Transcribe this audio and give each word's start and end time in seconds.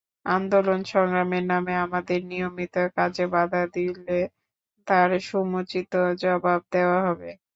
আন্দোলন-সংগ্রামের 0.31 1.43
নামে 1.51 1.73
আমাদের 1.85 2.19
নিয়মিত 2.25 2.75
কাজে 2.97 3.25
বাধা 3.33 3.63
দিলে 3.75 4.19
তার 4.87 5.09
সমুচিত 5.29 5.91
জবাব 6.21 6.61
দেওয়া 6.73 6.99
হবে। 7.07 7.29